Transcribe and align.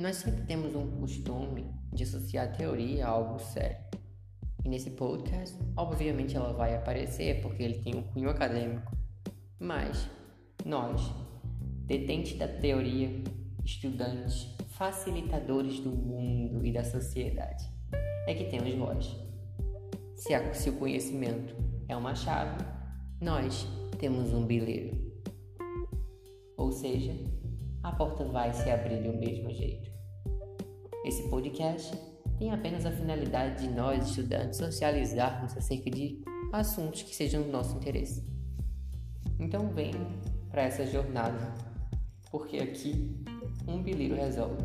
nós 0.00 0.16
sempre 0.16 0.42
temos 0.44 0.74
um 0.74 0.86
costume 0.98 1.66
de 1.92 2.04
associar 2.04 2.46
a 2.46 2.52
teoria 2.52 3.06
a 3.06 3.10
algo 3.10 3.38
sério. 3.38 3.76
E 4.64 4.68
nesse 4.68 4.90
podcast, 4.90 5.56
obviamente 5.76 6.36
ela 6.36 6.52
vai 6.52 6.74
aparecer 6.74 7.42
porque 7.42 7.62
ele 7.62 7.82
tem 7.82 7.96
um 7.96 8.02
cunho 8.02 8.30
acadêmico. 8.30 8.90
Mas 9.58 10.08
nós, 10.64 11.12
detentes 11.86 12.38
da 12.38 12.48
teoria, 12.48 13.22
estudantes, 13.64 14.56
facilitadores 14.68 15.80
do 15.80 15.90
mundo 15.90 16.64
e 16.64 16.72
da 16.72 16.82
sociedade, 16.82 17.64
é 18.26 18.34
que 18.34 18.44
temos 18.44 18.74
voz. 18.74 19.16
Se, 20.14 20.32
a, 20.32 20.54
se 20.54 20.70
o 20.70 20.76
conhecimento 20.76 21.54
é 21.88 21.96
uma 21.96 22.14
chave, 22.14 22.64
nós 23.20 23.66
temos 23.98 24.32
um 24.32 24.46
bilheiro. 24.46 24.96
Ou 26.56 26.72
seja, 26.72 27.12
a 27.82 27.92
porta 27.92 28.24
vai 28.24 28.52
se 28.52 28.70
abrir 28.70 29.02
do 29.02 29.16
mesmo 29.16 29.50
jeito. 29.50 29.90
Esse 31.04 31.28
podcast 31.30 31.96
tem 32.38 32.50
apenas 32.50 32.84
a 32.84 32.92
finalidade 32.92 33.66
de 33.66 33.74
nós, 33.74 34.08
estudantes, 34.08 34.58
socializarmos 34.58 35.56
acerca 35.56 35.90
de 35.90 36.22
assuntos 36.52 37.02
que 37.02 37.14
sejam 37.14 37.42
do 37.42 37.50
nosso 37.50 37.76
interesse. 37.76 38.26
Então 39.38 39.68
venha 39.70 40.06
para 40.50 40.62
essa 40.62 40.84
jornada, 40.86 41.54
porque 42.30 42.58
aqui 42.58 43.24
um 43.66 43.82
bilheiro 43.82 44.14
resolve. 44.14 44.62